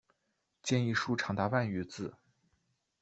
[0.63, 2.11] 建议书长达万余字。